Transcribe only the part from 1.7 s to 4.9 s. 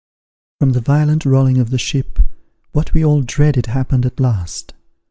ship, what we all dreaded happened at last.